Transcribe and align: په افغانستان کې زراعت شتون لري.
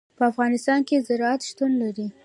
په 0.17 0.23
افغانستان 0.31 0.79
کې 0.87 1.03
زراعت 1.07 1.41
شتون 1.49 1.71
لري. 1.81 2.07